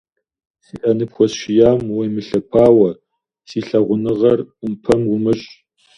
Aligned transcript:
Си 0.65 0.75
ӏэ 0.81 0.91
ныпхуэсшиям 0.97 1.79
уемылъэпауэ, 1.95 2.89
си 3.47 3.59
лъагуныгъэр 3.67 4.39
ӏумпэм 4.59 5.01
умыщӏ. 5.13 5.49